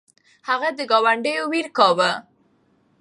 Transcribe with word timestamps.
هغه 0.49 0.69
د 0.77 0.79
ګاونډیو 0.91 1.43
ویر 1.51 1.67
کاوه. 1.77 2.11